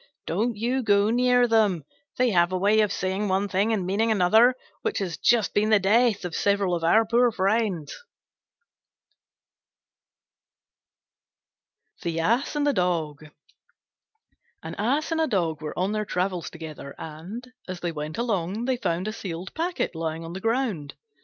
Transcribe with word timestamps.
Don't 0.25 0.55
you 0.57 0.81
go 0.81 1.11
near 1.11 1.47
them. 1.47 1.85
They 2.17 2.31
have 2.31 2.51
a 2.51 2.57
way 2.57 2.79
of 2.79 2.91
saying 2.91 3.27
one 3.27 3.47
thing 3.47 3.71
and 3.71 3.85
meaning 3.85 4.09
another 4.09 4.55
which 4.81 4.97
has 4.97 5.15
just 5.15 5.53
been 5.53 5.69
the 5.69 5.77
death 5.77 6.25
of 6.25 6.35
several 6.35 6.73
of 6.73 6.83
our 6.83 7.05
poor 7.05 7.31
friends." 7.31 7.95
THE 12.01 12.19
ASS 12.19 12.55
AND 12.55 12.65
THE 12.65 12.73
DOG 12.73 13.27
An 14.63 14.73
Ass 14.79 15.11
and 15.11 15.21
a 15.21 15.27
Dog 15.27 15.61
were 15.61 15.77
on 15.77 15.91
their 15.91 16.05
travels 16.05 16.49
together, 16.49 16.95
and, 16.97 17.53
as 17.67 17.81
they 17.81 17.91
went 17.91 18.17
along, 18.17 18.65
they 18.65 18.77
found 18.77 19.07
a 19.07 19.13
sealed 19.13 19.53
packet 19.53 19.93
lying 19.93 20.25
on 20.25 20.33
the 20.33 20.41
ground. 20.41 20.95